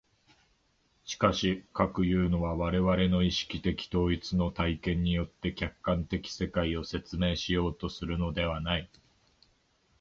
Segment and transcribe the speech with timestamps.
[1.05, 8.89] しかし、かくいうのは我々の意識的統一の体験によって客観的世界を説明しようとするのではない。